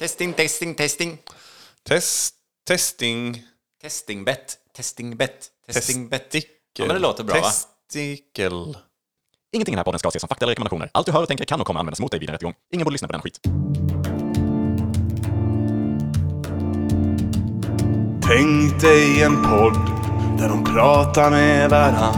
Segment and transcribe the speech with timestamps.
[0.00, 1.18] Testing, testing, testing.
[1.88, 2.34] Test,
[2.66, 3.42] testing,
[3.82, 6.30] Testingbett, testingbett, testingbett.
[6.30, 6.50] testikel.
[6.78, 7.42] Ja, men det låter bra, va?
[7.42, 8.76] Testikel.
[9.52, 10.90] Ingenting i den här podden ska ses som fakta eller rekommendationer.
[10.94, 12.54] Allt du hör och tänker kan och kommer användas mot dig vid en rättegång.
[12.72, 13.40] Ingen borde lyssna på den skit.
[18.22, 19.74] Tänk dig en podd
[20.38, 22.14] där de pratar med varann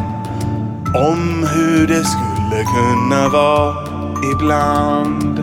[1.10, 3.86] om hur det skulle kunna vara
[4.34, 5.41] ibland.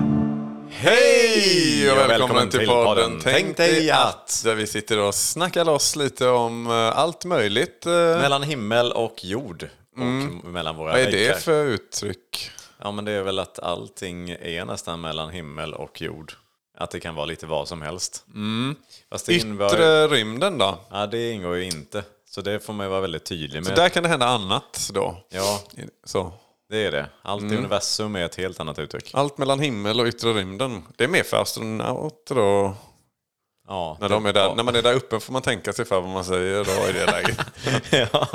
[0.82, 4.42] Hej och Ja, välkommen, till podden Tänk dig att.
[4.43, 7.86] Där vi sitter och snackar loss lite om eh, allt möjligt.
[7.86, 7.92] eh.
[7.93, 9.70] Mellan himmel och jord.
[9.97, 10.04] Och
[10.47, 11.34] mellan våra Vad är väggar.
[11.34, 12.51] det för uttryck?
[12.82, 16.34] Ja, men det är väl att allting är nästan mellan himmel och jord.
[16.78, 18.25] Att det kan vara lite vad som helst.
[19.11, 19.68] Fast det, inbör...
[19.68, 20.79] Yttre rymden då?
[20.92, 22.04] ja, det ingår ju inte.
[22.29, 23.78] Så det får man ju vara väldigt tydlig Så med.
[23.79, 25.18] där kan det hända annat då?
[25.29, 25.61] Ja,
[26.06, 26.34] Så.
[26.69, 27.09] Det är det.
[27.21, 29.11] Allt i universum är ett helt annat uttryck.
[29.14, 30.83] Allt mellan himmel och yttre rymden.
[30.95, 32.75] Det är mer för astronauter då?
[33.67, 34.53] Ja, När, de är där, ja.
[34.55, 36.94] när man är där uppe får man tänka sig för vad man säger då i
[36.94, 37.39] det läget.
[38.14, 38.28] ja,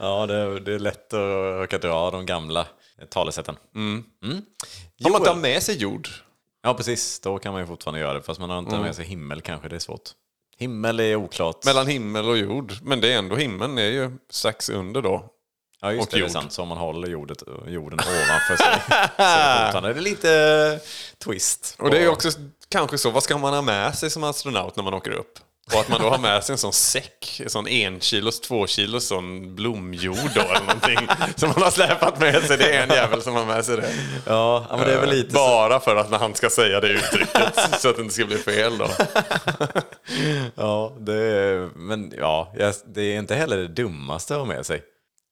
[0.00, 2.66] ja det, är- det är lätt att råka dra de gamla
[3.10, 3.56] talesätten.
[3.74, 4.04] Mm.
[5.04, 6.08] Om man tar med sig jord.
[6.62, 7.20] Ja, precis.
[7.20, 8.22] Då kan man ju fortfarande göra det.
[8.22, 9.68] Fast man har inte med sig himmel kanske.
[9.68, 10.10] Det är svårt.
[10.56, 11.64] Himmel är oklart.
[11.64, 12.72] Mellan himmel och jord.
[12.82, 15.24] Men det är ändå himmeln är ju strax under då.
[15.80, 16.30] Ja, just och det, det är jord.
[16.30, 16.52] sant.
[16.52, 18.80] Så om man håller jordet, jorden ovanför sig
[19.72, 20.80] så är det är lite
[21.24, 21.76] twist.
[21.78, 22.30] Och det är också
[22.68, 25.38] kanske så, vad ska man ha med sig som astronaut när man åker upp?
[25.74, 28.66] Och att man då har med sig en sån säck, en sån en kilos, två
[28.66, 31.08] kilos sån blomjord då eller någonting.
[31.36, 32.58] Som man har släpat med sig.
[32.58, 33.90] Det är en jävel som har med sig det.
[34.26, 35.34] Ja, men det är väl lite.
[35.34, 38.38] Bara för att när han ska säga det uttrycket så att det inte ska bli
[38.38, 38.88] fel då.
[40.54, 42.52] Ja, det är, men ja,
[42.86, 44.82] det är inte heller det dummaste att ha med sig.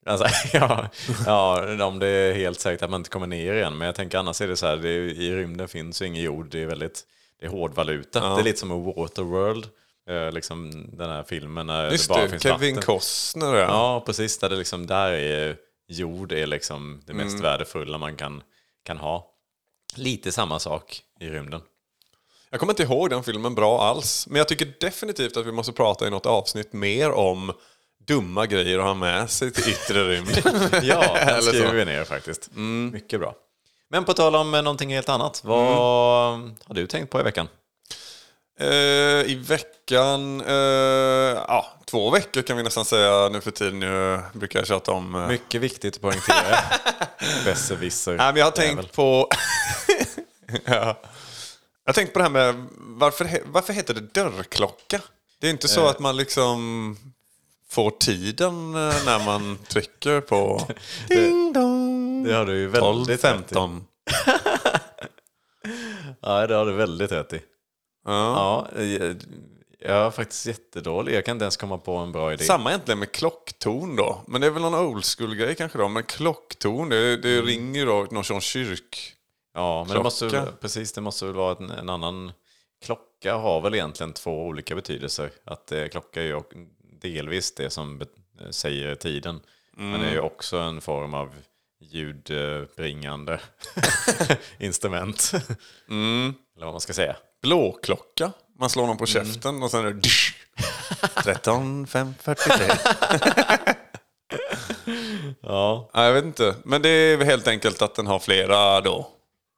[0.07, 0.27] Alltså,
[0.57, 0.89] ja,
[1.27, 3.79] ja, om det är helt säkert att man inte kommer ner igen.
[3.79, 6.23] Men jag tänker annars är det så här, det är, i rymden finns ju ingen
[6.23, 6.51] jord.
[6.51, 7.03] Det är väldigt,
[7.41, 8.34] det är hårdvaluta.
[8.34, 9.69] Det är lite som Waterworld.
[10.11, 12.95] Eh, liksom den här filmen när Just det bara det, finns Kevin vatten.
[12.95, 13.61] Costner ja.
[13.67, 14.39] Ja, precis.
[14.39, 15.57] Där, det liksom, där är
[15.89, 17.27] jord är liksom det Mm.
[17.27, 18.43] mest värdefulla man kan,
[18.84, 19.31] kan ha.
[19.97, 21.61] Lite samma sak i rymden.
[22.50, 24.27] Jag kommer inte ihåg den filmen bra alls.
[24.31, 27.53] Men jag tycker definitivt att vi måste prata i något avsnitt mer om
[28.06, 30.28] dumma grejer att ha med sig till yttre rymd.
[30.83, 32.49] Ja, den skriver vi ner faktiskt.
[32.93, 33.34] Mycket bra.
[33.91, 35.41] Men på tal om eh, någonting helt annat.
[35.44, 35.67] Vad
[36.65, 37.49] har du tänkt på i veckan?
[38.61, 38.66] Eh,
[39.27, 40.55] I veckan, eh,
[41.49, 43.81] ja, två veckor kan vi nästan säga nu för tiden.
[43.81, 45.15] Nu brukar jag tjata om...
[45.15, 46.59] eh, Mycket viktigt att poängtera.
[47.45, 48.16] Besserwisser.
[48.16, 48.77] Nej, men jag har jävel.
[48.84, 49.28] tänkt på...
[50.65, 51.00] ja.
[51.84, 55.00] Jag har tänkt på det här med varför, varför heter det dörrklocka?
[55.41, 56.97] Det är inte så att man liksom
[57.76, 60.60] får tiden eh, när man trycker på
[61.09, 62.25] ding dong.
[62.25, 63.54] Det har du ju 12, väldigt rätt i.
[63.54, 63.84] 15.
[66.20, 67.41] Ja, det har du väldigt rätt i.
[68.04, 68.66] Ja.
[68.75, 69.16] Ja, jag-
[69.78, 71.15] jag är faktiskt jättedålig.
[71.15, 72.44] Jag kan inte ens komma på en bra idé.
[72.44, 74.22] Samma egentligen med klockton då.
[74.26, 75.88] Men det är väl någon old school-grej kanske då.
[75.88, 77.47] Men klockton, det, det Mm.
[77.47, 79.12] ringer ju då någon sån kyrk...
[79.54, 82.32] Ja, men det måste, precis, det måste väl vara en, en annan...
[82.84, 85.31] Klocka har väl egentligen två olika betydelser.
[85.44, 86.26] Att eh, klocka är
[87.01, 88.03] delvis det som
[88.51, 89.41] säger tiden.
[89.73, 91.34] Men det är ju också en form av
[91.81, 93.41] ljudbringande
[94.59, 95.33] instrument.
[96.57, 97.17] Eller vad man ska säga.
[97.43, 98.33] Blåklocka.
[98.59, 98.89] Man slår Mm.
[98.91, 100.09] någon på käften och sen är det...
[101.23, 102.67] 13, 5, 43.
[105.41, 106.55] Ja, Ja, jag vet inte.
[106.65, 109.11] Men det är helt enkelt att den har flera då.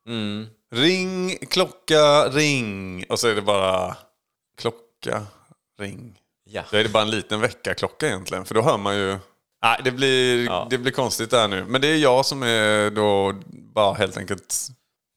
[0.08, 0.46] Mm.
[0.74, 3.04] Ring, klocka, ring.
[3.08, 3.96] Och så är det bara
[4.60, 5.26] klocka,
[5.80, 6.18] ring.
[6.48, 6.62] Ja.
[6.70, 8.44] Då är det bara en liten väckarklocka egentligen.
[8.44, 9.18] För då hör man ju...
[9.62, 10.66] Nej, det blir, Ja.
[10.70, 11.64] det blir konstigt där nu.
[11.64, 13.34] Men det är jag som är då
[13.74, 14.56] bara helt enkelt...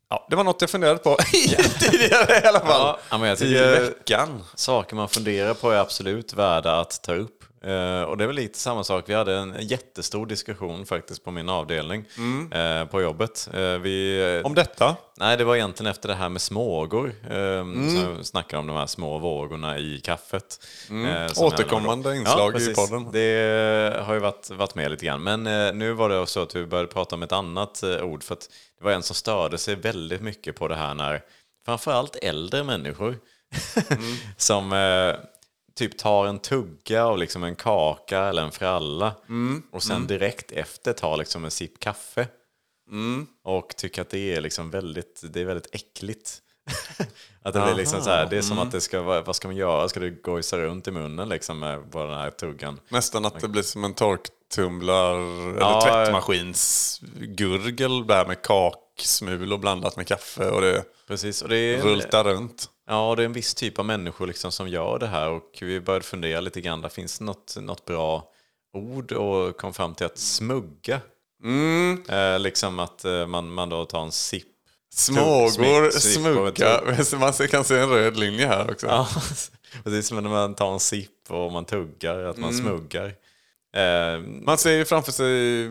[0.09, 1.18] Ja, det var något jag funderade på
[1.80, 2.97] tidigare i alla fall.
[3.09, 4.44] Ja, men jag I tycker veckan.
[4.56, 7.44] saker man funderar på är absolut värda att ta upp.
[7.63, 9.03] Eh, och det är väl lite samma sak.
[9.07, 12.05] Vi hade en jättestor diskussion faktiskt på min avdelning
[12.51, 13.49] eh, på jobbet.
[13.53, 14.45] Eh, vi, Mm.
[14.45, 14.95] Om detta.
[15.17, 17.13] Nej, det var egentligen efter det här med smågor.
[17.29, 17.89] Mm.
[17.89, 20.59] Som jag snackade om de här små vågorna i kaffet.
[20.87, 22.75] Som Återkommande inslag i precis.
[22.75, 23.11] podden.
[23.11, 25.23] Det har ju varit, varit med lite grann.
[25.23, 25.43] Men
[25.78, 28.23] nu var det så att vi började prata om ett annat ord.
[28.23, 28.35] För
[28.79, 31.22] det var en som störde sig väldigt mycket på det här när
[31.66, 33.17] framförallt äldre människor
[33.90, 34.03] Mm.
[34.37, 35.16] som eh,
[35.76, 39.64] typ tar en tugga av liksom en kaka eller en fralla Mm.
[39.72, 42.28] och sen direkt efter tar liksom en sipp kaffe.
[42.91, 43.28] Mm.
[43.44, 46.38] Och tycker att det är liksom väldigt, det är väldigt äckligt.
[47.44, 48.68] att det blir liksom så här, det är som Mm.
[48.68, 49.90] att det ska vad ska man göra?
[49.90, 52.79] Ska det gojsa runt i munnen liksom med den här tuggan?
[52.90, 60.08] Nästan att det blir som en torktumlar eller Ja, tvättmaskinsgurgel där med kaksmulor blandat med
[60.08, 61.82] kaffe och det Precis, och det är...
[61.82, 62.70] rultar runt.
[62.91, 65.79] Ja, det är en viss typ av människor liksom som gör det här och vi
[65.79, 66.82] började fundera lite grann.
[66.82, 68.32] Där finns det något, något bra
[68.73, 71.02] ord och kom fram till att smugga.
[71.43, 72.03] Mm.
[72.09, 74.47] Eh, liksom att eh, man, man då tar en sipp.
[74.93, 76.82] Smågor, smugga.
[77.20, 78.88] Man kan se en röd linje här också.
[78.88, 79.08] Ja,
[79.84, 83.14] precis som när man tar en sipp och man tuggar, att man smuggar.
[83.73, 85.64] Eh, Man ser ju framför sig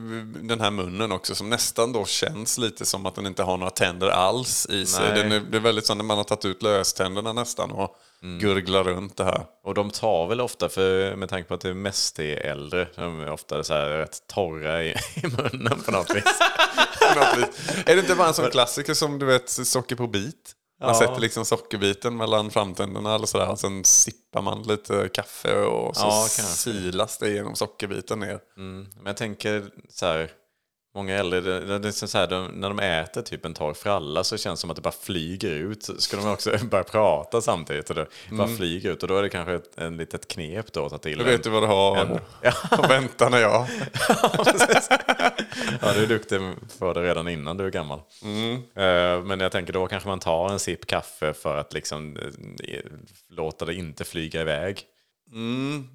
[0.49, 3.71] den här munnen också som nästan då känns lite som att den inte har några
[3.71, 5.15] tänder alls i sig.
[5.15, 7.97] Den är, det är väldigt som när man har tagit ut löständerna nästan och
[8.41, 9.45] gurglar runt det här.
[9.65, 13.21] och de tar väl ofta, för, med tanke på att det mest är äldre, de
[13.21, 16.25] är ofta så här rätt torra i, i munnen på något vis.
[17.15, 17.69] På något vis.
[17.87, 20.53] är det inte bara en sån klassiker som du vet socker på bit?
[20.81, 20.95] Man Ja.
[20.95, 26.07] sätter liksom sockerbiten mellan framtänderna eller sådär och sen sippar man lite kaffe och så
[26.07, 28.41] Ja, silas det genom sockerbiten ner.
[28.57, 30.31] Men jag tänker så här,
[30.95, 34.25] många äldre, det, det, är så här, de, när de äter typ en torr fralla
[34.25, 35.83] så känns det som att det bara flyger ut.
[35.83, 39.03] Så ska de också börja prata samtidigt och det bara flyger ut.
[39.03, 41.19] Och då är det kanske ett en litet knep då att ta till.
[41.19, 42.11] Då vet du vad du har en-
[42.79, 43.67] och vänta när jag...
[45.83, 46.41] Ja, du är duktig
[46.79, 47.99] för det redan innan du är gammal.
[48.77, 52.17] Eh, Men jag tänker då kanske man tar en sipp kaffe för att liksom
[52.65, 52.81] eh,
[53.31, 54.83] låta det inte flyga iväg.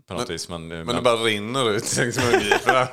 [0.08, 0.50] På något vis.
[0.50, 2.88] Man, Men man, det bara rinner ut längs mungiporna.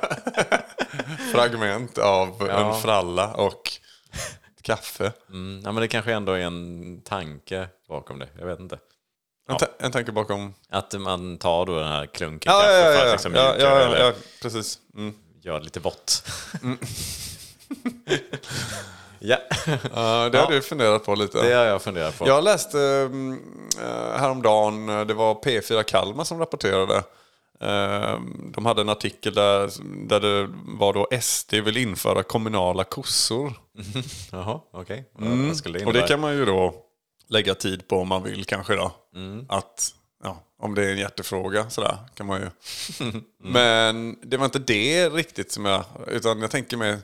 [1.31, 2.75] Fragment av Ja.
[2.75, 3.71] en fralla och
[4.61, 5.11] kaffe.
[5.29, 8.27] mm, ja, men det kanske ändå är en tanke bakom det.
[8.39, 8.79] Jag vet inte.
[9.49, 10.53] En, ta- en tanke bakom...
[10.69, 13.35] Att man tar då den här klunken Ja, kaffe ja, för ja, att ja, liksom
[13.35, 14.79] ja, mjuka ja, ja, ja precis.
[14.97, 15.13] Mm.
[15.43, 16.23] det lite vått.
[19.19, 19.37] ja,
[19.95, 21.41] Ja, det har du funderat på lite.
[21.41, 22.27] det har jag funderat på.
[22.27, 23.41] Jag läste um,
[24.17, 27.03] häromdagen, eh, det var P4 Kalmar som rapporterade.
[27.61, 28.19] Eh,
[28.53, 29.71] De hade en artikel där,
[30.07, 33.53] där det var då SD vill införa kommunala kossor.
[34.31, 35.09] Jaha, okej.
[35.55, 36.75] Skulle det Och det kan man ju då
[37.29, 38.91] lägga tid på om man vill kanske då.
[39.15, 39.45] Mm.
[39.49, 42.49] Att, ja, om det är en hjärtefråga sådär kan man ju.
[43.43, 46.97] Men det var inte det riktigt som jag, utan jag tänker mig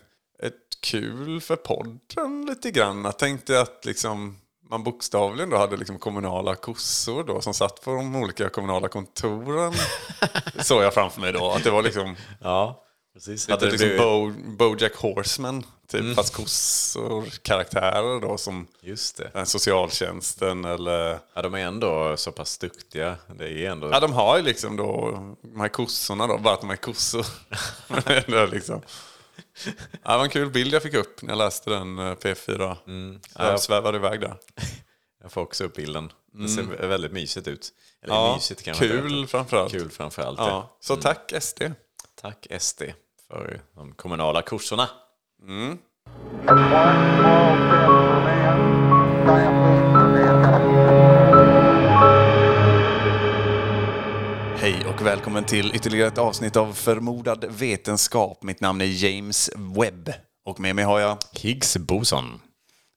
[0.43, 3.05] ett kul för podden lite grann.
[3.05, 4.37] Jag tänkte att liksom
[4.69, 9.73] man bokstavligen då hade liksom kommunala kossor då som satt på de olika kommunala kontoren.
[10.59, 11.51] såg jag framför mig då.
[11.51, 12.83] Att det var liksom Ja,
[13.13, 13.49] precis.
[13.49, 15.63] Hade det liksom blivit- Bo, Bojack Horseman.
[15.87, 19.45] Typ, Fast kossor, karaktärer då som Just det.
[19.45, 21.19] socialtjänsten eller...
[21.33, 23.15] Ja, de är ändå så pass duktiga.
[23.39, 23.89] Det är ändå...
[23.91, 25.11] Ja, de har ju liksom då
[25.41, 27.25] de här kossorna då, bara att de är kossor.
[28.51, 28.81] Liksom...
[29.91, 32.75] Det var en kul bild jag fick upp när jag läste den eh, P4.
[33.35, 34.37] Så jag svävade iväg där.
[35.21, 36.11] Jag får också upp bilden.
[36.31, 37.69] Det ser väldigt mysigt ut.
[38.03, 39.71] Eller Ja, mysigt inte kul framförallt.
[39.71, 40.39] Kul framförallt.
[40.39, 40.77] Ja.
[40.79, 41.61] Så tack SD.
[42.21, 42.83] Tack SD
[43.27, 44.89] för de kommunala kurserna.
[49.29, 49.98] One
[54.69, 58.43] Hej och välkommen till ytterligare ett avsnitt av Förmodad vetenskap.
[58.43, 60.13] Mitt namn är James Webb.
[60.45, 62.41] Och med mig har jag Higgs boson.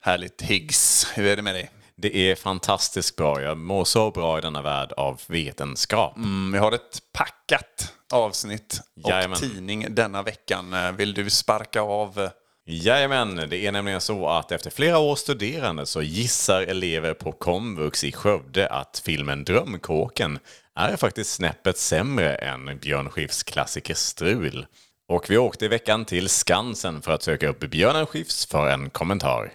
[0.00, 1.06] härligt Higgs.
[1.14, 1.70] Hur är det med dig?
[1.96, 3.42] Det är fantastiskt bra.
[3.42, 6.16] Jag mår så bra i denna värld av vetenskap.
[6.16, 9.38] Mm, vi har ett packat avsnitt och Jajamän.
[9.38, 10.96] tidning denna veckan.
[10.96, 12.30] Vill du sparka av?
[12.64, 18.04] Jajamän, det är nämligen så att efter flera års studerande så gissar elever på komvux
[18.04, 20.38] i Skövde att filmen Drömkåken
[20.74, 24.66] är faktiskt snäppet sämre än Björn Skifs klassiker Strul.
[25.08, 28.90] Och vi åkte i veckan till Skansen för att söka upp Björn Skifs för en
[28.90, 29.52] kommentar.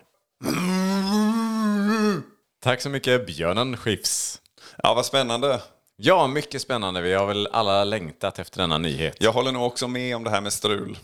[2.63, 4.41] Tack så mycket Björnen Skifs.
[4.77, 5.61] Ja, vad spännande.
[5.95, 7.01] Ja, mycket spännande.
[7.01, 9.15] Vi har väl alla längtat efter denna nyhet.
[9.19, 10.97] Jag håller nog också med om det här med strul.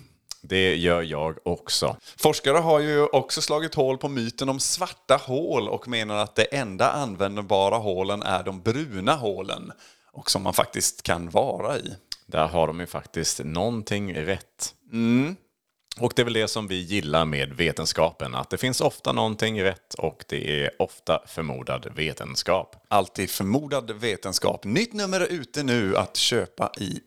[0.43, 1.97] Det gör jag också.
[2.17, 6.43] Forskare har ju också slagit hål på myten om svarta hål och menar att det
[6.43, 9.71] enda användbara hålen är de bruna hålen.
[10.11, 11.95] Och som man faktiskt kan vara i.
[12.25, 14.75] Där har de ju faktiskt någonting rätt.
[14.91, 15.35] Mm.
[15.99, 19.63] Och det är väl det som vi gillar med vetenskapen, att det finns ofta någonting
[19.63, 22.75] rätt och det är ofta förmodad vetenskap.
[22.87, 24.65] Alltid förmodad vetenskap.
[24.65, 26.99] Nytt nummer är ute nu att köpa i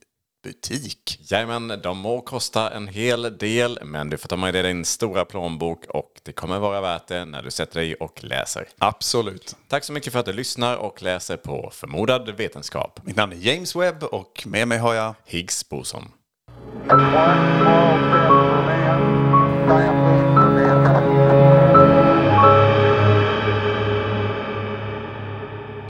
[0.46, 1.18] butik.
[1.30, 5.24] Jajamän, de må kosta en hel del, men du får ta med dig din stora
[5.24, 8.68] plånbok och det kommer vara värt det när du sätter dig och läser.
[8.78, 9.56] Absolut.
[9.68, 13.00] Tack så mycket för att du lyssnar och läser på Förmodad vetenskap.
[13.04, 16.04] Mitt namn är James Webb och med mig har jag Higgs boson.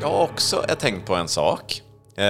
[0.01, 1.83] Jag har också tänkt på en sak.
[2.17, 2.25] Eh,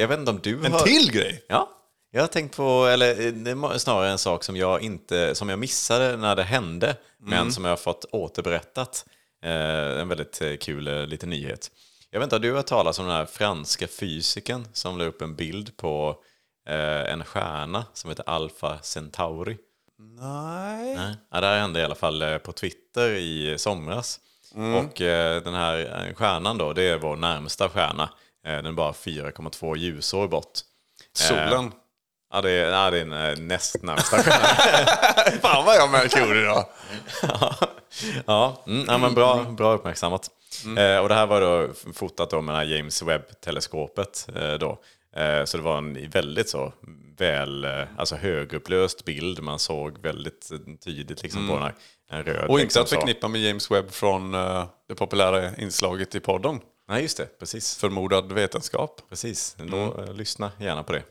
[0.00, 0.80] jag vet inte om du en har...
[0.80, 1.44] till grej.
[1.48, 1.68] Ja,
[2.10, 5.48] jag har tänkt på, eller eh, det är snarare en sak som jag, inte, som
[5.48, 9.04] jag missade när det hände, men som jag har fått återberättat.
[9.44, 11.70] Eh, en väldigt kul liten nyhet.
[12.10, 15.22] Jag vet inte, har du hört talas om den här franska fysikern som la upp
[15.22, 16.16] en bild på
[17.06, 19.58] en stjärna som heter Alpha Centauri?
[19.98, 20.96] Nej.
[20.96, 21.16] Nej.
[21.30, 24.20] Ja, det här hände i alla fall på Twitter i somras.
[24.54, 28.10] Och eh, den här stjärnan då, det är vår närmsta stjärna.
[28.46, 30.58] Eh, den är bara 4,2 ljusår bort.
[31.12, 31.72] Solen.
[32.32, 34.18] Ja, det är, ja, det är eh, näst närmsta.
[35.42, 36.66] Fan vad jag märker idag.
[38.26, 40.30] ja, mm, ja, men bra, bra uppmärksammat.
[40.78, 44.28] Eh, och det här var då fotat då med James Webb-teleskopet.
[44.36, 44.78] Eh, då.
[45.16, 46.72] Eh, så det var en väldigt så
[47.18, 49.42] väl, eh, alltså högupplöst bild.
[49.42, 51.74] Man såg väldigt eh, tydligt liksom på den här.
[52.10, 56.14] En röd, Och inte liksom att förknippa med James Webb från eh, det populära inslaget
[56.14, 56.60] i podden.
[56.92, 57.38] Nej, just det.
[57.38, 57.76] Precis.
[57.76, 59.00] Förmodad vetenskap.
[59.08, 61.02] Precis, då, eh, lyssna gärna på det.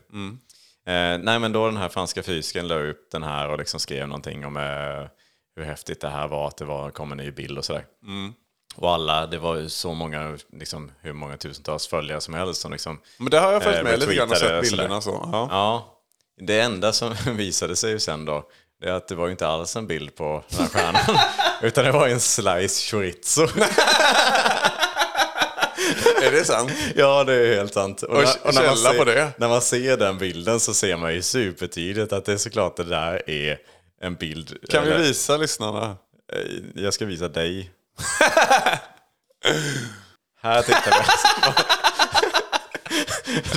[0.86, 4.08] Eh, nej men då den här franska fysikern la upp den här och liksom skrev
[4.08, 5.08] någonting om eh,
[5.56, 7.84] hur häftigt det här var, att det var, kom en ny bild och sådär.
[8.76, 12.72] Och alla, det var ju så många, liksom, hur många tusentals följare som helst som
[12.72, 13.00] liksom...
[13.18, 15.28] Men det har jag följt eh, med lite grann och sett bilderna så.
[15.32, 15.48] Ja.
[15.50, 15.98] Ja,
[16.46, 18.48] det enda som visade sig sen då,
[18.80, 21.18] det är att det var ju inte alls en bild på den här stjärnan.
[21.62, 23.48] utan det var en slice chorizo.
[26.26, 26.70] Är det sant?
[26.96, 28.02] Ja, det är helt sant.
[28.02, 28.24] Och
[28.54, 29.32] källa ser, på det.
[29.36, 32.84] När man ser den bilden så ser man ju supertydligt att det är såklart det
[32.84, 33.58] där är
[34.02, 34.56] en bild.
[34.70, 35.96] Kan vi eller- visa lyssnarna?
[36.32, 36.38] Eh,
[36.82, 37.70] Jag ska visa dig.
[40.42, 41.04] Här tittar vi.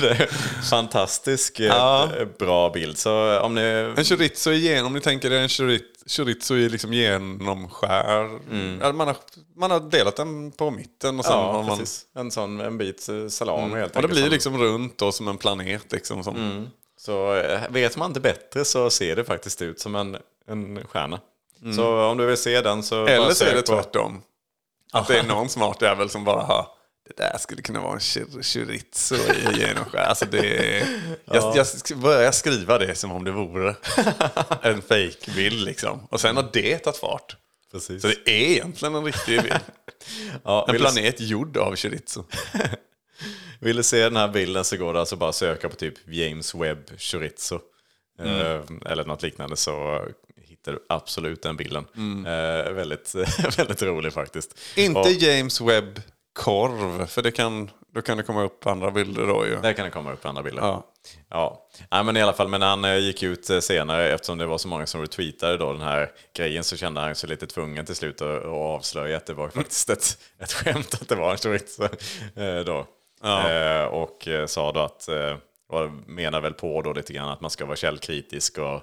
[0.00, 0.28] det är en
[0.70, 2.10] fantastisk eh, Ja.
[2.38, 2.98] bra bild.
[2.98, 3.60] Så om ni...
[3.96, 8.40] En chorizo igenom, om ni tänker er en chorit- chorizo är liksom genomskär.
[8.80, 9.16] Ja, man, har,
[9.56, 11.78] man har delat den på mitten och sen har Ja, man...
[11.78, 12.06] precis.
[12.14, 15.28] En sån en bit eh, salami helt Och det blir som- liksom runt då som
[15.28, 15.92] en planet.
[15.92, 16.66] Liksom, som,
[16.98, 20.16] Så eh, vet man inte bättre så ser det faktiskt ut som en,
[20.48, 21.20] en stjärna.
[21.76, 23.00] Så om du vill se den så...
[23.02, 23.12] Mm.
[23.22, 24.22] Eller så är det tvärtom.
[24.92, 26.66] Att det är någon smart jävel som bara har
[27.08, 29.98] det där skulle kunna vara en chir- chorizo i genomskär.
[29.98, 30.86] Alltså det är,
[31.24, 31.56] jag,
[31.88, 33.74] jag börjar skriva det som om det vore
[34.62, 36.06] en fake-bild liksom.
[36.10, 37.36] Och sen har det tagit fart.
[37.72, 38.02] Precis.
[38.02, 39.60] Så det är egentligen en riktig bild.
[40.44, 42.24] ja, En planet gjord av chorizo.
[43.60, 45.94] vill du se den här bilden så går det alltså bara att söka på typ
[46.06, 47.60] James Webb chorizo.
[48.20, 48.40] Mm.
[48.40, 50.04] Eh, eller något liknande så
[50.42, 51.84] hittar du absolut den bilden.
[51.96, 52.26] Mm.
[52.26, 53.14] Eh, väldigt,
[53.58, 54.58] väldigt rolig faktiskt.
[54.76, 56.00] Inte Och James Webb
[56.36, 59.56] korv, för det kan, då kan det komma upp andra bilder då ju.
[59.60, 60.62] där kan det komma upp andra bilder.
[60.62, 60.86] Ja.
[61.28, 64.38] Ja, Nej, men i alla fall, men när han eh, gick ut eh, senare, eftersom
[64.38, 67.46] det var så många som retweetade då den här grejen, så kände han sig lite
[67.46, 71.14] tvungen till slut att, att avslöja att det var faktiskt ett, ett skämt att det
[71.14, 71.82] var en chorizo.
[72.34, 72.86] eh, då.
[73.28, 75.08] Eh, och sa då att,
[75.68, 78.74] och menar väl på då lite grann att man ska vara källkritisk och,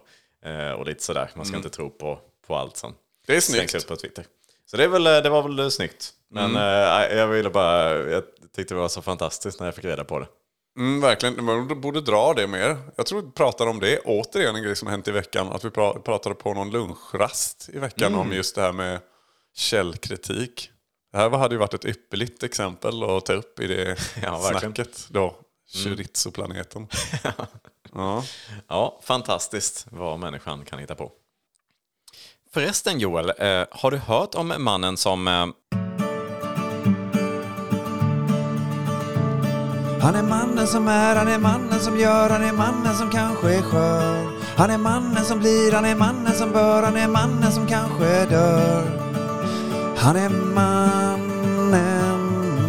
[0.78, 1.30] och lite sådär.
[1.36, 2.96] Man ska inte tro på, på allt som
[3.28, 3.84] Det är slängs snyggt.
[3.84, 4.26] ut på Twitter.
[4.66, 6.14] Så det, är väl, det var väl snyggt.
[6.30, 8.24] Men eh, jag ville bara, jag
[8.56, 10.28] tyckte det var så fantastiskt när jag fick reda på det.
[10.78, 12.78] Mm, verkligen, man borde dra det mer.
[12.96, 14.00] Jag tror vi pratar om det.
[14.00, 15.48] Återigen en grej som hänt i veckan.
[15.52, 18.20] Att vi pra- pratade på någon lunchrast i veckan Mm.
[18.20, 19.00] om just det här med
[19.56, 20.70] källkritik.
[21.12, 23.86] Det här hade ju varit ett ypperligt exempel att ta upp i det
[24.24, 24.64] Ja, verkligen.
[24.64, 24.74] Mm.
[24.76, 25.36] snacket då.
[25.74, 26.88] Chorizo-planeten.
[27.94, 28.24] ja.
[28.68, 31.12] Ja, fantastiskt vad människan kan hitta på.
[32.54, 35.28] Förresten Joel, eh, har du hört om mannen som...
[35.28, 35.46] Eh,
[40.02, 43.56] Han är mannen som är, han är mannen som gör, han är mannen som kanske
[43.56, 44.32] är skör.
[44.58, 48.26] Han är mannen som blir, han är mannen som bör, han är mannen som kanske
[48.26, 48.84] dör.
[49.98, 51.64] Han är mannen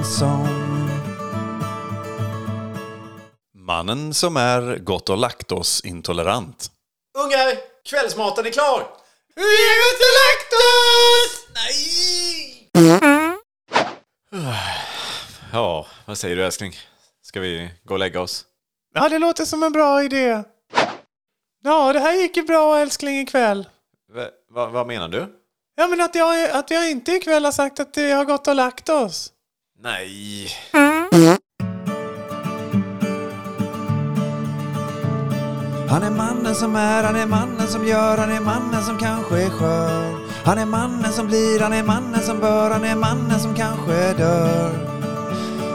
[0.05, 0.49] som...
[3.55, 6.71] Mannen som är gott och laktosintolerant.
[7.25, 7.55] Ungar,
[7.89, 9.04] kvällsmaten är klar!
[15.53, 16.75] Ja, vad säger du älskling?
[17.23, 18.45] Ska vi gå och lägga oss?
[18.95, 20.43] Ja, det låter som en bra idé.
[21.65, 23.69] Ja, det här gick ju bra älskling ikväll.
[24.13, 25.27] Va, va, vad menar du?
[25.77, 28.55] Ja, men att jag, att jag inte ikväll har sagt att vi har gått och
[28.55, 29.33] lagt oss.
[29.79, 30.51] Nej.
[35.95, 39.43] Han är mannen som är, han är mannen som gör, han är mannen som kanske
[39.43, 40.15] är skör.
[40.45, 44.13] Han är mannen som blir, han är mannen som bör, han är mannen som kanske
[44.13, 44.71] dör.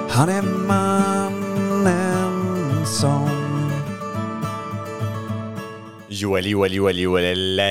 [0.10, 1.96] Han är mannen
[2.86, 3.30] som...
[6.08, 7.62] Joel, Joel, Joel, Joel.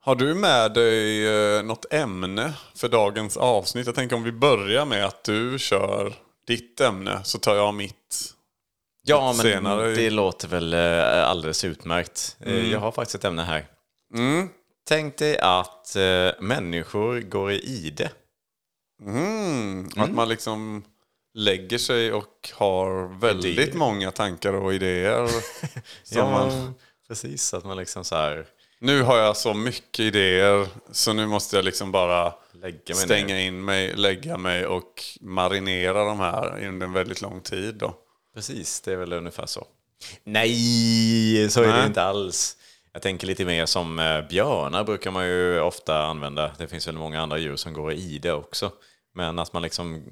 [0.00, 3.86] Har du med dig eh, något ämne för dagens avsnitt?
[3.86, 6.12] Jag tänker om vi börjar med att du kör
[6.46, 8.34] ditt ämne så tar jag mitt.
[9.08, 9.88] Ja, men senare.
[9.94, 12.36] det låter väl eh, alldeles utmärkt.
[12.40, 13.66] Eh, Jag har faktiskt ett ämne här.
[14.88, 18.10] Tänk dig att eh, människor går i ide.
[19.02, 20.84] Mm, Att man liksom
[21.34, 23.76] lägger sig och har väldigt Idéer.
[23.76, 25.28] många tankar och idéer.
[26.10, 26.74] ja, man,
[27.08, 27.54] precis.
[27.54, 28.46] Att man liksom så här
[28.80, 32.34] nu har jag så mycket idéer så nu måste jag liksom bara
[32.94, 33.46] stänga ner.
[33.46, 37.74] in mig, lägga mig och marinera de här under en väldigt lång tid.
[37.74, 37.94] Då.
[38.38, 39.66] Precis, det är väl ungefär så.
[40.24, 41.80] Nej, så är det Nej.
[41.80, 42.56] ju inte alls.
[42.92, 46.52] Jag tänker lite mer som eh, björnar brukar man ju ofta använda.
[46.58, 48.72] Det finns väl många andra djur som går i det också.
[49.14, 50.02] Men att man liksom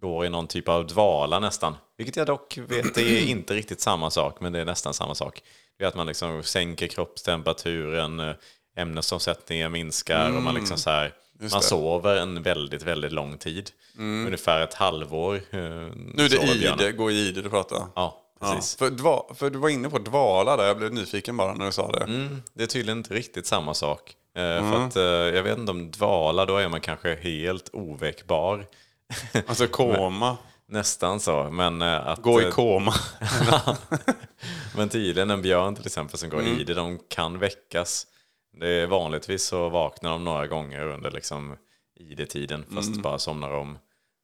[0.00, 1.76] går i någon typ av dvala nästan.
[1.96, 5.42] Vilket jag dock vet är inte riktigt samma sak, men det är nästan samma sak.
[5.78, 8.34] Det är att man liksom sänker kroppstemperaturen, eh,
[8.76, 11.14] ämnesomsättningen minskar och man liksom så här,
[11.50, 11.66] man det.
[11.66, 13.70] sover en väldigt, väldigt lång tid.
[13.98, 15.34] Ungefär ett halvår.
[15.34, 16.42] eh, Nu är det
[16.82, 17.76] ide, gå i ide du pratar.
[17.94, 18.76] Ja, Ja, precis.
[18.76, 21.72] för, dva, för du var inne på dvala där, jag blev nyfiken bara när du
[21.72, 22.04] sa det.
[22.04, 24.14] Mm, det är tydligen inte riktigt samma sak.
[24.36, 25.02] Eh, För att, eh,
[25.36, 28.66] jag vet inte om dvala, då är man kanske helt oväckbar.
[29.46, 31.48] Alltså koma, Nästan så.
[31.52, 32.94] Men, att, gå i koma.
[34.76, 36.60] men tydligen en björn till exempel som går Mm.
[36.60, 38.06] i det, de kan väckas.
[38.52, 41.56] Det är vanligtvis så vaknar de några gånger under liksom
[42.00, 43.02] ID-tiden, fast Mm.
[43.02, 43.78] bara somnar om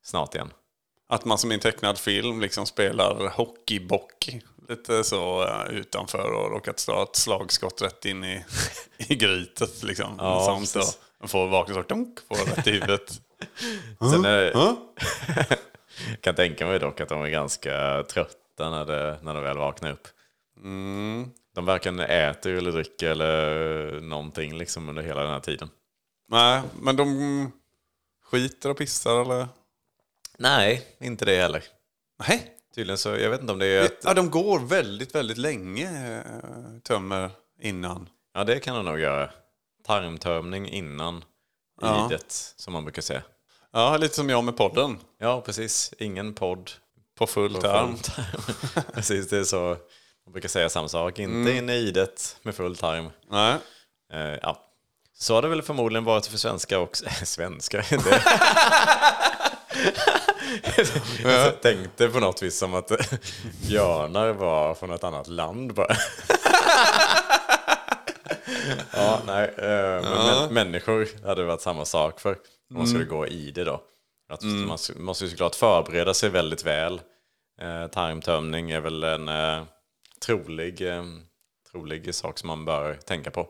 [0.05, 0.53] snart igen.
[1.09, 4.29] Att man som i en tecknad film liksom spelar hockeybock
[4.69, 8.45] lite så eh, utanför och råkat slå ett slagskott rätt in i,
[8.99, 9.83] i grytet.
[9.83, 10.15] Liksom.
[10.19, 10.93] Ja, Sånt då.
[11.21, 13.13] Man får vakna så dunk, får rätt i huvudet.
[14.13, 14.77] Sen är jag
[16.21, 19.93] kan tänka mig dock att de är ganska trötta när, det, när de väl vaknar
[19.93, 20.09] upp.
[20.65, 21.31] Mm.
[21.59, 25.71] De varken äter eller dricker eller någonting liksom under hela den här tiden.
[26.29, 27.53] Nej, men de
[28.25, 29.49] skiter och pissar eller?
[30.39, 31.65] Nej, inte det heller.
[32.29, 32.55] Nej.
[32.75, 34.01] Tydligen så, jag vet inte om det är ett...
[34.05, 38.09] Ja, de går väldigt, väldigt länge, eh, tömmer innan.
[38.35, 39.31] Ja, det kan de nog göra.
[39.87, 41.25] Tarmtömning innan
[41.81, 42.07] Ja.
[42.07, 43.23] idet, som man brukar säga.
[43.73, 44.99] Ja, lite som jag med podden.
[45.19, 45.95] Ja, precis.
[45.99, 46.71] Ingen podd
[47.19, 47.97] På full på tarm.
[47.97, 48.85] full tarm.
[48.95, 49.77] precis, det är så.
[50.29, 51.19] Man brukar säga samma sak.
[51.19, 51.57] Inte Mm.
[51.57, 53.11] inne i idet med full tarm.
[53.31, 53.57] Nej.
[54.13, 54.65] Eh, ja.
[55.19, 57.05] Så har det väl förmodligen varit för svenskar också.
[57.25, 57.87] svenskar?
[57.91, 58.23] Det...
[61.31, 62.89] Jag tänkte på något vis som att
[63.69, 65.97] björnar var från ett annat land bara.
[68.93, 69.55] ja, nej.
[69.59, 72.37] eh, Men mä- människor hade det varit samma sak för.
[72.71, 73.81] Om man skulle gå i det då.
[74.33, 77.01] Att Man s- måste ju såklart förbereda sig väldigt väl.
[77.61, 79.63] Eh, tarmtömning är väl en eh,
[80.21, 81.05] trolig, eh,
[81.73, 83.49] trolig sak som man bör tänka på.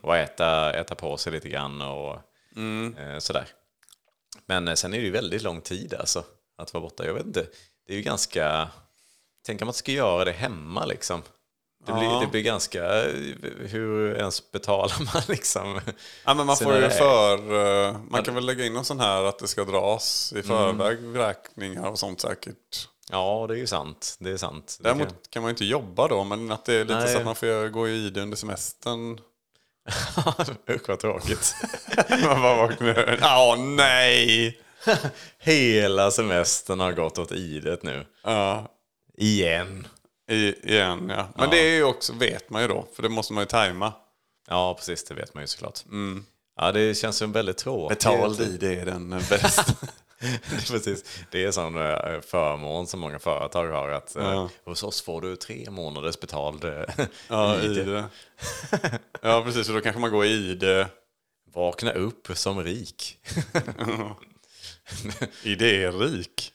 [0.00, 2.14] Och äta, äta på sig lite grann och
[2.98, 3.46] eh, sådär.
[4.46, 6.24] Men eh, sen är det ju väldigt lång tid alltså
[6.58, 7.06] att vara borta.
[7.06, 7.46] Jag vet inte.
[7.86, 8.68] Det är ju ganska...
[9.46, 11.22] Tänk om man ska göra det hemma liksom.
[11.86, 13.02] Det blir, det blir ganska...
[13.58, 15.80] Hur ens betalar man liksom?
[16.24, 17.38] Ja, men man får ju för...
[18.10, 20.44] Man kan väl lägga in någon sån här att det ska dras Mm.
[20.44, 22.88] i förväg, räkningar och sånt säkert.
[23.10, 24.16] Ja, det är ju sant.
[24.18, 24.78] Det är sant.
[24.82, 27.12] Kan- Däremot kan man ju inte jobba då, men att det är lite Nej.
[27.12, 29.20] så att man får gå i det under semestern.
[30.70, 31.54] Usch vad tråkigt.
[32.24, 34.60] man bara vaknar Ja, nej!
[35.38, 38.06] Hela semestern har gått åt idet nu.
[38.24, 38.68] Ja,
[39.16, 39.86] Igen.
[40.30, 41.28] i, igen ja.
[41.36, 43.92] Men det är ju också, vet man ju då, för det måste man ju tajma.
[44.48, 45.04] Ja, precis.
[45.04, 45.80] Det vet man ju såklart.
[46.56, 47.98] Ja, det känns som väldigt tråkigt.
[47.98, 49.72] Betald i det är den bästa.
[50.68, 51.04] Precis.
[51.30, 53.88] Det är en sån eh, förmån som många företag har.
[53.88, 54.48] Att eh, Ja.
[54.64, 56.84] hos oss får du tre månaders betald eh,
[57.28, 57.88] ja, ID.
[59.22, 59.68] Ja, precis.
[59.68, 60.88] Och då kanske man går i det.
[61.54, 63.18] Vakna upp som rik.
[65.42, 66.52] Idérik.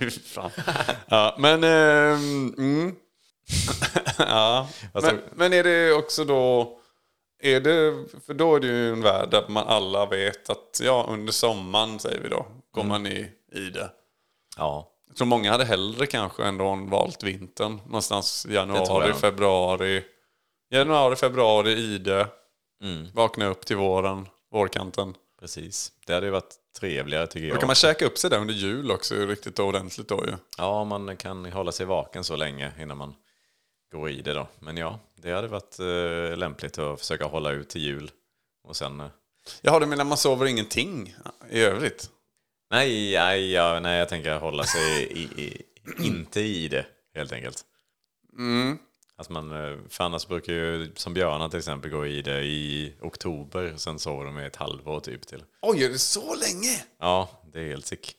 [0.00, 0.50] Nej, fan.
[1.08, 1.64] Ja, men...
[1.64, 2.94] ehm, mm.
[4.18, 4.68] ja.
[4.92, 6.78] Alltså- men, men är det också då...
[7.38, 11.06] Är det, för då är det ju en värld där man alla vet att ja,
[11.08, 13.90] under sommaren, säger vi då, går man i, i det.
[14.56, 17.80] Ja, Jag tror många hade hellre kanske ändå valt vintern.
[17.86, 20.04] Någonstans januari, februari.
[20.70, 22.28] Januari, februari, ide.
[23.14, 25.14] Vakna upp till våren, vårkanten.
[25.40, 25.92] precis.
[26.06, 27.60] Det hade ju varit trevligare tycker Då jag.
[27.60, 30.32] kan man käka upp sig där under jul också riktigt ordentligt då ju.
[30.58, 33.14] Ja, man kan hålla sig vaken så länge innan man
[33.92, 34.46] går i det då.
[34.58, 38.10] Men ja, det hade varit eh, lämpligt att försöka hålla ut till jul.
[38.64, 39.00] Och sen...
[39.00, 39.06] Eh,
[39.62, 41.14] Jaha, du menar man sover ingenting
[41.50, 42.10] i övrigt?
[42.70, 45.62] nej, nej, ja, nej, jag tänker hålla sig i, i,
[45.98, 47.64] inte i det helt enkelt.
[49.18, 52.94] Att man, eh, för annars brukar ju som björnar till exempel gå i det i
[53.00, 53.72] oktober.
[53.74, 55.44] och Sen sover de i ett halvår typ till.
[55.62, 56.84] Oj, är det så länge?
[57.00, 58.16] Ja, det är helt sick.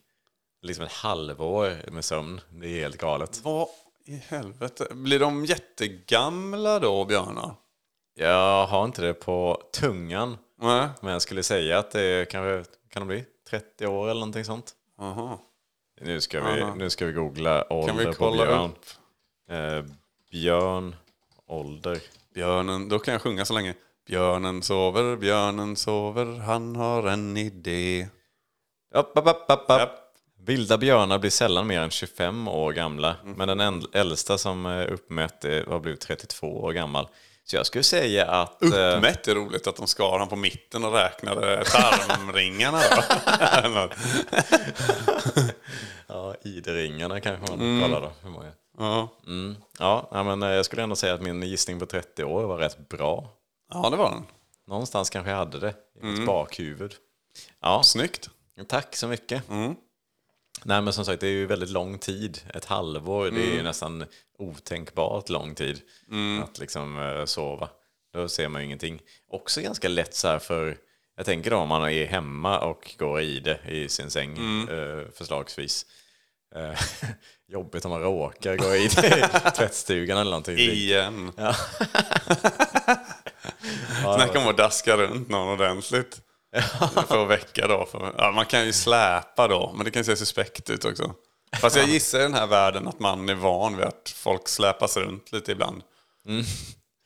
[0.62, 2.42] Liksom ett halvår med sömn.
[2.50, 3.40] Det är helt galet.
[3.44, 3.68] Vad
[4.08, 4.88] i helvete?
[4.92, 7.56] Blir de jättegamla då, björnar?
[8.16, 10.38] Jag har inte det på tungan.
[10.62, 10.88] Nej.
[11.02, 14.46] Men jag skulle säga att det är kanske kan det bli 30 år eller någonting
[14.46, 14.74] sånt.
[15.00, 15.40] Aha.
[16.02, 18.70] Nu ska vi, nu ska vi googla ålder Kan vi på kolla björn.
[18.72, 18.86] upp
[19.50, 19.84] Eh,
[20.32, 20.96] björn,
[21.48, 22.00] ålder.
[22.34, 22.90] björnen?
[22.90, 23.74] Då kan jag sjunga så länge.
[24.08, 28.08] Björnen sover, björnen sover, han har en idé.
[28.96, 29.90] Upp, upp, upp, upp, upp.
[30.48, 33.16] Vilda björnar blir sällan mer än 25 år gamla.
[33.24, 33.34] Mm.
[33.38, 37.08] Men den äl- äldsta som är uppmätt eh, har blivit 32 år gammal.
[37.44, 38.64] Så jag skulle säga att...
[38.64, 42.80] eh, Uppmätt är roligt att de skar han på mitten och räknade tarmringarna.
[46.08, 47.82] Ja, ideringarna kanske man Mm.
[47.82, 48.12] kollar då.
[48.24, 48.52] Hur många?
[48.78, 49.10] ja.
[49.28, 49.56] Mm.
[49.80, 52.90] Ja, men eh, jag skulle ändå säga att min gissning på 30 år var rätt
[52.90, 53.30] bra.
[53.74, 54.24] ja, det var den.
[54.68, 56.14] Någonstans kanske jag hade det i Mm.
[56.14, 56.94] mitt bakhuvud.
[57.62, 58.30] Ja, Snyggt.
[58.68, 59.50] tack så mycket.
[59.50, 59.76] Mm.
[60.68, 62.40] Nej, men som sagt, det är ju väldigt lång tid.
[62.54, 63.52] Ett halvår, det Mm.
[63.52, 64.06] är ju nästan
[64.40, 65.82] otänkbart lång tid
[66.44, 67.70] att liksom eh, sova.
[68.14, 69.02] Då ser man ju ingenting.
[69.32, 70.78] Också ganska lätt så här för,
[71.18, 74.70] jag tänker då om man är hemma och går i det i sin säng, Mm.
[75.00, 75.86] eh, förslagsvis.
[76.56, 76.80] Eh,
[77.48, 80.58] jobbigt om man råkar gå i det i tvättstugan eller någonting.
[80.58, 81.32] Igen.
[81.38, 81.56] Ja.
[84.16, 86.22] Snacka om att daska runt någon ordentligt.
[87.08, 87.86] För att väcka då.
[87.86, 91.14] För, ja, man kan ju släpa då, men det kan se suspekt ut också.
[91.62, 94.98] Fast jag gissar i den här världen att man är van vid att folk släpas
[94.98, 95.84] runt lite ibland.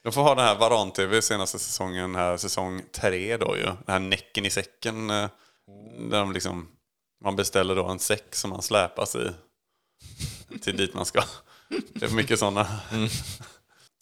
[0.03, 3.63] De får ha den här Varan-TV senaste säsongen, här, säsong tre då ju.
[3.63, 5.09] Den här näcken i säcken.
[5.09, 5.29] eh,
[6.09, 6.67] Där de liksom,
[7.23, 9.31] man beställer då en säck som man släpas i.
[10.61, 11.23] Till dit man ska.
[11.93, 12.67] Det är för mycket sådana.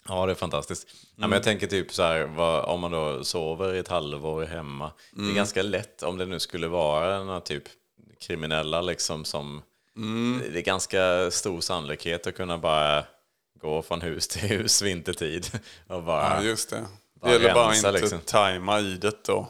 [0.10, 0.88] Ja, det är fantastiskt.
[1.16, 4.46] Ja, men jag tänker typ så här, vad, om man då sover i ett halvår
[4.46, 4.92] hemma.
[5.12, 7.64] Det är ganska lätt om det nu skulle vara några typ
[8.20, 9.62] kriminella liksom som...
[10.52, 13.04] Det är ganska stor sannolikhet att kunna bara
[13.62, 15.48] gå från hus till hus vintertid.
[15.88, 16.86] Och bara, Ja, just det.
[17.22, 18.20] Bara Det gäller bara rensa, inte liksom.
[18.26, 19.50] tajma idet då.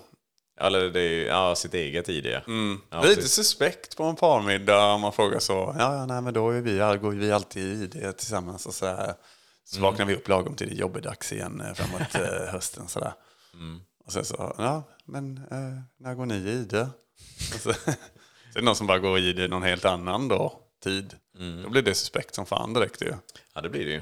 [0.62, 2.26] Eller det är ja, sitt eget ID.
[2.26, 3.34] Ja, är lite precis.
[3.34, 5.76] suspekt på en parmiddag om man frågar så.
[5.78, 8.65] Ja, ja nej, men då är vi, går vi alltid i det tillsammans.
[8.65, 9.13] Och så här.
[9.71, 12.88] Så vaknar vi upp lagom till det är jobbdags igen eh, framåt eh, hösten.
[12.88, 13.13] Så där.
[14.05, 16.89] Och sen så, ja, men eh, när går ni i det?
[17.51, 17.95] Så, så är
[18.53, 21.15] det någon som bara går i det någon helt annan då, tid.
[21.63, 23.13] Då blir det suspekt som fan direkt ju.
[23.53, 24.01] Ja, det blir det ju.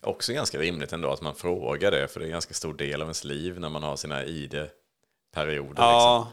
[0.00, 3.02] Också ganska rimligt ändå att man frågar det, för det är en ganska stor del
[3.02, 5.68] av ens liv när man har sina ID-perioder.
[5.68, 5.84] Liksom.
[5.84, 6.32] Ja,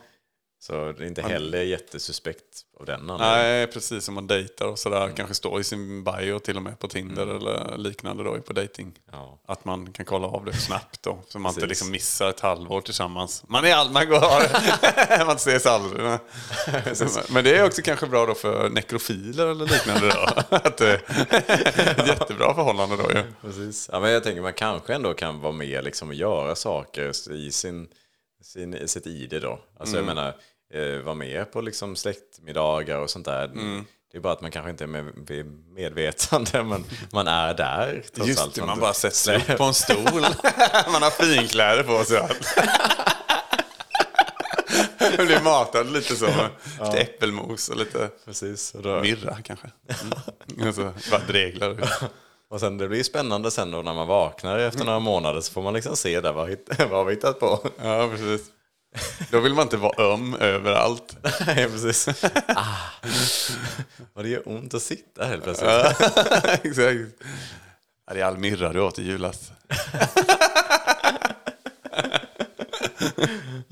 [0.60, 3.38] Så det är inte heller jättesuspekt av den anledningen.
[3.38, 4.04] Nej, precis.
[4.06, 5.12] Som man dejtar och sådär.
[5.16, 8.94] Kanske står i sin bio till och med på Tinder eller liknande då på dating.
[9.12, 9.40] Ja.
[9.48, 11.20] Att man kan kolla av det snabbt då.
[11.28, 13.44] Så man inte liksom missar ett halvår tillsammans.
[13.48, 14.20] Man är all, man går,
[15.26, 16.04] man ses aldrig.
[17.30, 20.28] Men det är också kanske bra då för nekrofiler eller liknande då.
[20.56, 23.24] Att, eh, ett jättebra förhållande då ju.
[23.42, 23.90] Precis.
[23.92, 27.52] Ja, men jag tänker man kanske ändå kan vara med liksom, och göra saker i,
[27.52, 27.88] sin,
[28.44, 29.60] sin, sitt ID då.
[29.80, 30.08] Alltså Mm.
[30.08, 30.36] jag menar,
[30.74, 33.46] eh, vara med på liksom, släktmiddagar och sånt där.
[33.46, 33.86] Mm.
[34.12, 38.04] Det är bara att man kanske inte är med, medvetande, men man är där.
[38.16, 38.56] trots Just allt.
[38.56, 40.22] det, Man man bara sätter sig upp på en stol.
[40.92, 42.22] man har finkläder på sig.
[45.18, 46.26] Man blir matad lite så.
[46.86, 48.76] Lite äppelmos och lite Precis.
[48.76, 49.68] Och, då, mirra kanske.
[50.56, 50.68] Mm.
[50.68, 51.90] Och så bara dreglar ut.
[52.50, 55.62] och sen det blir spennande sen då när man vaknar efter några månader så får
[55.62, 57.60] man liksom se där vad, vad har vi hittat på.
[57.84, 58.52] Ja, precis.
[59.32, 61.18] Då vill man inte vara öm överallt.
[61.46, 62.08] Nej, precis.
[62.48, 62.76] Ah.
[64.14, 65.70] Och det gör ont att sitta helt plötsligt.
[66.66, 67.00] Exakt.
[68.14, 69.52] Det är all mirra du åt i julas.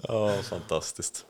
[0.07, 1.25] Ja, fantastiskt.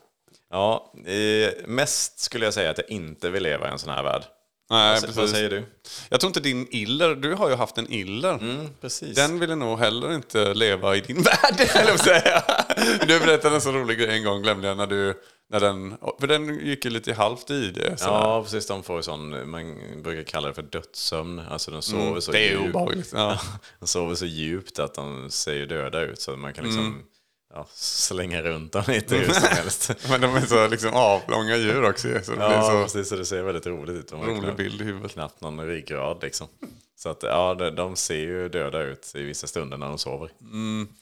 [0.50, 4.02] Ja, eh, mest skulle jag säga att jag inte vill leva i en sån här
[4.02, 4.22] värld.
[4.70, 5.64] Nej, Vad, vad säger du?
[6.08, 8.32] Jag tror inte din iller, du har ju haft en iller.
[8.34, 9.16] Mm, precis.
[9.16, 12.42] Den ville nog heller inte leva i din värld, eller säga.
[13.08, 15.14] Du berättade en så rolig grej en gång, glömde jag, när du...
[15.50, 17.96] När den, för den gick ju lite halvt i det.
[17.96, 18.12] sådär.
[18.12, 18.66] Ja, precis.
[18.66, 21.38] De får sån, man brukar kalla det för dödssömn.
[21.50, 22.68] Alltså de sover så det är djupt.
[22.68, 23.10] obehagligt.
[23.12, 23.38] Ja.
[23.80, 26.20] De sover så djupt att de ser döda ut.
[26.20, 27.02] Så man kan liksom
[27.54, 29.90] ja, slänga runt dem lite hur som helst.
[30.08, 33.08] Men de är så liksom avlånga djur också så det Ja, så precis.
[33.08, 34.08] Så det ser väldigt roligt ut.
[34.08, 35.12] De rolig bild i huvudet.
[35.12, 36.48] Knappt någon ryggrad liksom.
[36.96, 40.30] Så att ja, de, de ser ju döda ut i vissa stunder när de sover.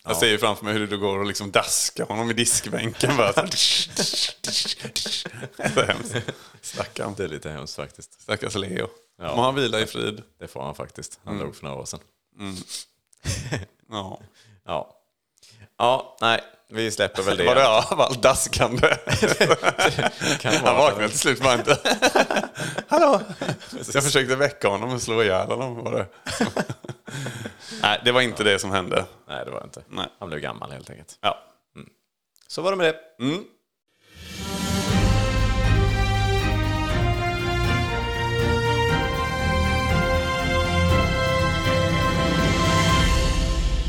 [0.04, 3.16] Jag ser ju framför mig hur du går och liksom daskar honom i diskbänken.
[3.16, 3.90] Bara så.
[5.74, 6.16] så hemskt.
[6.60, 7.14] Stackarn.
[7.16, 8.22] Det är lite hemskt faktiskt.
[8.22, 8.88] Stackars Leo.
[9.18, 9.36] Ja.
[9.36, 10.22] Må han vila i frid.
[10.38, 11.20] Det får han faktiskt.
[11.24, 12.00] Han dog för några år sedan.
[13.90, 14.20] Ja.
[14.64, 14.96] Ja.
[15.76, 16.40] Ja, nej.
[16.74, 17.44] Vi släpper väl det.
[17.44, 18.96] Var det av allt daskande?
[20.64, 21.78] Han vaknade till slut bara inte.
[22.88, 23.20] Hallå!
[23.94, 25.84] Jag försökte väcka honom och slå ihjäl honom.
[25.84, 26.06] Var det.
[27.82, 29.04] Nej, det var inte det som hände.
[29.28, 29.82] Nej, det var det inte.
[29.88, 30.06] Nej.
[30.18, 31.18] Han blev gammal helt enkelt.
[31.20, 31.38] Ja.
[31.76, 31.88] Mm.
[32.46, 33.24] Så var det med det.
[33.24, 33.44] Mm.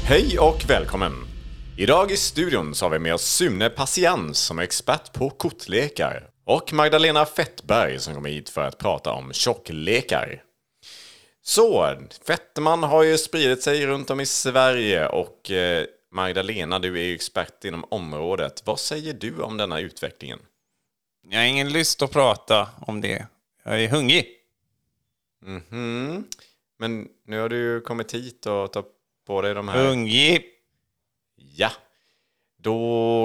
[0.05, 1.32] Hej och välkommen!
[1.77, 6.29] Idag i studion så har vi med oss Sune Patiens som är expert på kortlekar
[6.45, 10.43] och Magdalena Fettberg som kommer hit för att prata om tjocklekar.
[11.41, 17.03] Så, fetman har ju spridit sig runt om i Sverige och eh, Magdalena, du är
[17.03, 18.61] ju expert inom området.
[18.65, 20.39] Vad säger du om denna utvecklingen?
[21.29, 23.27] Jag har ingen lust att prata om det.
[23.63, 24.27] Jag är hungrig.
[25.45, 26.27] Mhm.
[26.79, 28.91] Men nu har du ju kommit hit och tagit
[29.27, 29.87] på dig de här...
[29.87, 30.52] Hungrig.
[31.55, 31.71] Ja.
[32.57, 32.73] Då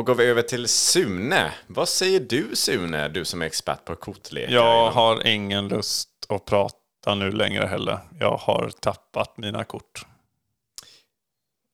[0.02, 1.52] går vi över till Sune.
[1.66, 4.54] Vad säger du Sune, du som är expert på kortlekar?
[4.54, 7.98] Jag har ingen lust att prata nu längre heller.
[8.20, 10.06] Jag har tappat mina kort.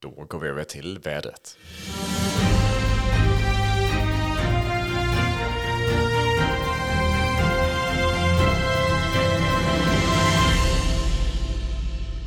[0.02, 1.56] Då går vi över till vädret.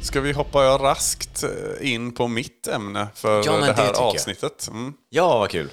[0.08, 3.96] Ska vi hoppa raskt eh, in på mitt ämne för Ja, det det här jag.
[3.98, 4.68] avsnittet?
[4.72, 4.94] Mm.
[5.10, 5.70] Ja, vad kul.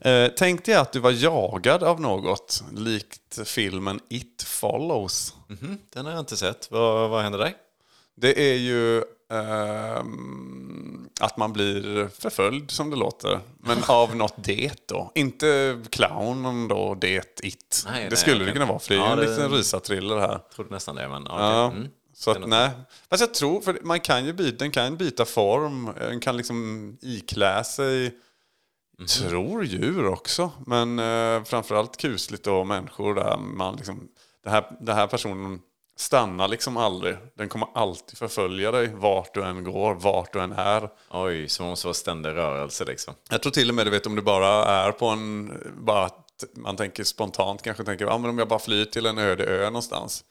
[0.00, 5.34] Eh, tänk dig att du var jagad av något, likt filmen It Follows.
[5.48, 6.68] Mhm, Den har jag inte sett.
[6.70, 7.52] Vad, vad händer där?
[8.16, 13.40] Det är ju ehm, att man blir förföljd, som det låter.
[13.58, 15.12] Men av något det då.
[15.14, 17.84] Inte clownen då, det, it.
[17.86, 19.50] Nej, det nej, skulle det kunna vara, för det är ju Ja, en det- liten
[19.50, 20.28] rysarthriller här.
[20.28, 21.36] Jag trodde nästan det, men okej.
[21.38, 21.88] Ja, Mm.
[22.18, 22.70] Så att nej.
[23.10, 25.90] Fast jag tror, för man kan ju byta, den kan byta form.
[25.98, 28.14] Den kan liksom iklä sig,
[28.98, 29.06] Mhm.
[29.06, 30.50] tror djur också.
[30.66, 34.08] Men eh, framförallt kusligt då människor där man liksom,
[34.44, 35.60] det här, den här personen
[35.98, 37.16] stannar liksom aldrig.
[37.34, 40.88] Den kommer alltid förfölja dig vart du än går, vart du än är.
[41.10, 43.14] Oj, som om så ständig rörelse liksom.
[43.30, 46.10] Jag tror till och med du vet om du bara är på en, bara
[46.56, 49.64] man tänker spontant kanske tänker, ja men om jag bara flyr till en öde ö
[49.64, 50.24] någonstans.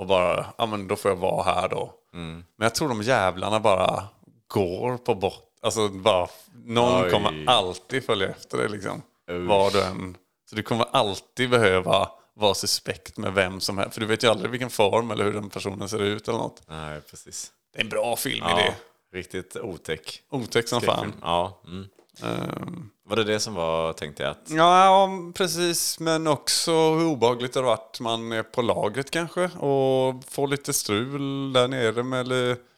[0.00, 1.92] Och bara, ja men då får jag vara här då.
[2.12, 4.04] Men jag tror de jävlarna bara
[4.48, 5.46] går på bort.
[5.62, 6.28] Alltså bara,
[6.64, 7.10] någon Oj.
[7.10, 9.02] kommer alltid följa efter dig liksom.
[9.30, 9.48] Usch.
[9.48, 10.16] Var du än.
[10.50, 13.94] Så du kommer alltid behöva vara suspekt med vem som helst.
[13.94, 16.62] För du vet ju aldrig vilken form eller hur den personen ser ut eller något.
[16.68, 17.52] Nej, precis.
[17.72, 18.74] Det är en bra film i Ja, det.
[19.18, 20.22] riktigt otäck.
[20.30, 21.12] Otäck som fan.
[21.22, 21.60] Ja.
[21.66, 21.88] Mm.
[22.22, 24.50] Ehm, Var det det som var, tänkte jag, att...
[24.50, 26.00] Ja, precis.
[26.00, 28.00] Men också hur obehagligt det har varit.
[28.00, 32.28] Man är på lagret kanske och får lite strul där nere med,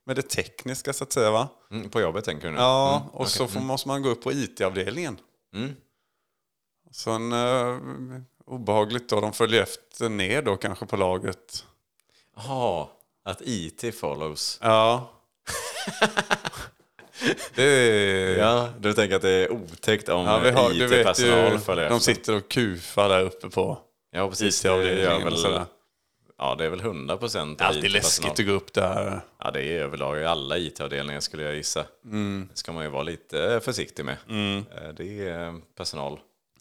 [0.04, 1.48] med det tekniska så att säga va?
[1.70, 2.58] Mm, på jobbet tänker du nu?
[2.58, 5.18] Ja, Mm, och så får, måste man gå upp på IT-avdelningen.
[5.54, 5.70] Mm.
[6.90, 7.78] Sen uh,
[8.46, 11.64] obehagligt då, de följer efter ner då kanske på lagret.
[12.36, 12.86] Jaha,
[13.24, 14.58] att IT follows.
[14.62, 15.10] Ja.
[17.54, 18.36] det.
[18.38, 22.36] Ja, du tänker att det är otäckt om Ja, har, IT-personal ju, följer de sitter
[22.36, 23.78] och kufar där uppe på
[24.12, 24.62] Ja, precis.
[24.62, 25.60] Det gör väl...
[26.38, 29.20] Ja, det är väl 100 procent Alltid läskigt att gå upp där.
[29.38, 31.84] Ja, det är överlag i alla IT-avdelningar skulle jag gissa.
[32.04, 32.48] Mm.
[32.52, 34.16] Det ska man ju vara lite försiktig med.
[34.28, 36.18] Eh, Det är personal.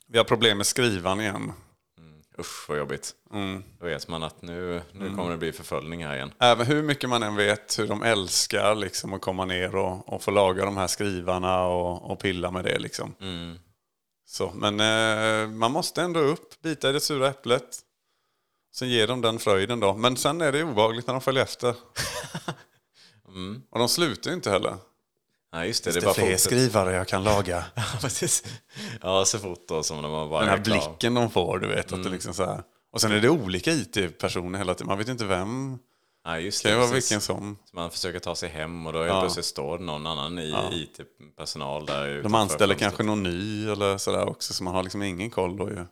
[0.07, 1.53] Vi har problem med skrivaren igen.
[2.41, 3.11] Usch vad jobbigt.
[3.33, 3.63] Mm.
[3.79, 6.33] Då vet man att nu, nu kommer det bli förföljning här igen.
[6.39, 10.23] Även hur mycket man än vet hur de älskar liksom, att komma ner och, och
[10.23, 12.79] få laga de här skrivarna och, och pilla med det.
[12.79, 13.15] Liksom.
[14.25, 17.79] Så, men eh, man måste ändå upp, bita i det sura äpplet.
[18.75, 19.93] Sen ger de den fröjden då.
[19.93, 21.75] Men sen är det obehagligt när de följer efter.
[23.69, 24.77] Och de slutar ju inte heller.
[25.53, 25.91] Nej, just det.
[25.91, 27.65] Det Det är fler skrivare jag kan laga.
[27.75, 28.43] Ja, precis.
[29.01, 31.93] Ja, så fort då som de har bara Den här blicken de får, du vet.
[31.93, 32.63] Att det liksom så här.
[32.93, 34.87] Och sen är det olika IT-personer hela tiden.
[34.87, 35.77] Man vet inte vem.
[36.23, 36.85] Ja, just Det kan det.
[36.85, 37.57] vara vilken som.
[37.69, 39.21] Så Man försöker ta sig hem och då helt Ja.
[39.21, 44.53] plötsligt står någon annan i IT-personal där De anställer kanske någon ny eller sådär också.
[44.53, 45.85] Så man har liksom ingen koll då ju.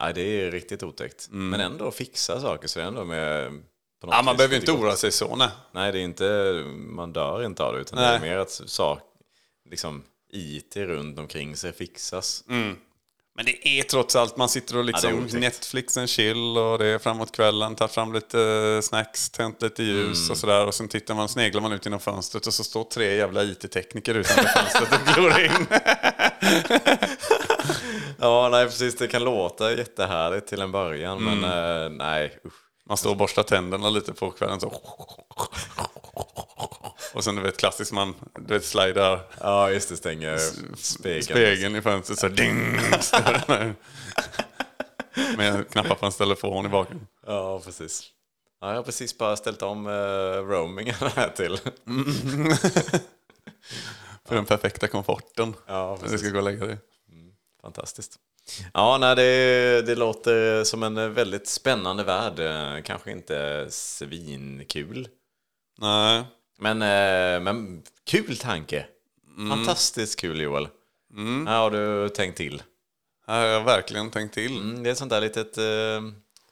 [0.00, 1.28] Ja, det är riktigt otäckt.
[1.30, 3.62] Men ändå fixa saker så det är ändå med...
[4.08, 4.16] Mm.
[4.16, 5.48] Ja, man behöver lite inte oroa sig så, nej.
[5.72, 6.24] Nej, det är inte...
[6.76, 8.16] Man dör inte av det utan det Nej.
[8.16, 9.00] är mer att sak...
[9.70, 12.44] Liksom IT runt omkring sig fixas.
[13.36, 15.34] Men det är trots allt, man sitter och Ja, det liksom otäckt.
[15.34, 20.18] Netflix en chill och det är framåt kvällen, tar fram lite snacks, tänt lite ljus
[20.20, 20.30] Mm.
[20.30, 20.66] och sådär.
[20.66, 24.14] Och sen tittar man, sneglar man ut genom fönstret och så står tre jävla IT-tekniker
[24.14, 25.66] utanför fönstret och glor in.
[28.18, 28.96] Ja, nej precis.
[28.96, 31.38] Det kan låta jättehärligt till en början, Mm.
[31.40, 31.50] men
[31.84, 32.38] eh, nej.
[32.46, 32.52] Usch.
[32.88, 34.68] Man står och borstar tänderna lite på kvällen så.
[37.14, 39.96] Och sen du vet klassiskt man, du vet slidar Ja, just det.
[39.96, 40.38] Stänger
[40.76, 41.22] spegeln.
[41.24, 42.78] spegeln i fönstret så ding.
[45.36, 47.08] Med knappar på en telefon i bakgrunden.
[47.26, 48.10] Ja, precis.
[48.60, 49.92] Ja, jag har precis bara ställt om uh,
[50.48, 51.56] roamingen här till.
[54.28, 55.54] För den perfekta komforten.
[55.66, 56.20] Ja, När du precis.
[56.20, 56.78] ska gå och lägga dig.
[57.62, 58.16] Fantastiskt.
[58.74, 62.84] Ja, nej, det, det låter som en väldigt spännande värld.
[62.84, 65.08] Kanske inte svinkul.
[65.78, 66.24] Nej.
[66.58, 68.86] Men, eh, men kul tanke.
[69.48, 70.68] Fantastiskt kul Joel.
[71.46, 72.62] Här har du tänkt till.
[73.26, 74.56] Här har jag verkligen tänkt till.
[74.58, 76.02] Mm, det är ett sånt där litet, eh,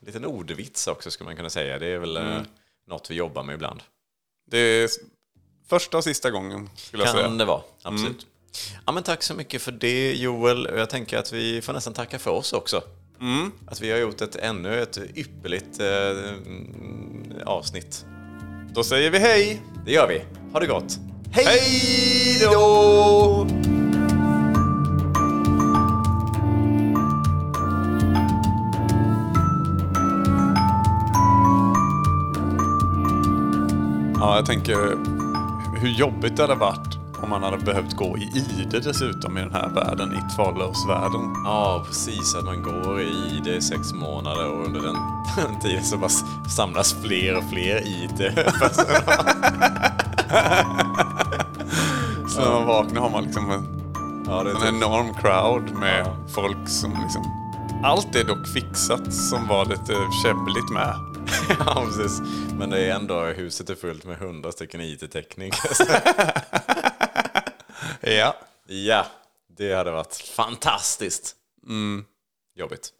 [0.00, 1.78] liten ordvits också skulle man kunna säga.
[1.78, 2.40] Det är väl eh,
[2.86, 3.82] något vi jobbar med ibland.
[4.50, 4.88] Det är
[5.68, 7.28] första och sista gången skulle jag Kan säga.
[7.28, 8.26] det vara, absolut.
[8.86, 10.68] Ja, men tack så mycket för det Joel.
[10.76, 12.82] Jag tänker att vi får nästan tacka för oss också.
[13.66, 18.06] Att vi har gjort ett, ännu ett ypperligt eh, mm, avsnitt.
[18.74, 19.62] Då säger vi hej!
[19.86, 20.22] Det gör vi.
[20.52, 20.98] Ha det gott.
[21.32, 21.44] Hej!
[21.44, 23.46] Hej då!
[34.14, 34.76] Ja, jag tänker
[35.80, 36.91] hur jobbigt det hade varit
[37.22, 41.32] om man hade behövt gå i ide dessutom i den här världen, i Kvarlös-världen.
[41.44, 42.34] Ja, precis.
[42.34, 44.96] Att man går i det i sex månader och under den,
[45.36, 46.10] den tiden så bara
[46.56, 48.52] samlas fler och fler i det.
[52.28, 53.82] Så när man vaknar har man liksom en,
[54.26, 57.22] Ja, en typ, enorm crowd med folk som liksom...
[57.84, 60.94] Allt är dock fixat som var lite käbbligt med.
[61.66, 62.22] ja, precis.
[62.58, 65.70] Men det är ändå, huset är fullt med hundra stycken IT-tekniker.
[68.02, 68.36] Ja.
[68.66, 69.06] ja,
[69.48, 71.36] det hade varit fantastiskt.
[71.66, 72.04] Mm.
[72.54, 72.92] Jobbigt.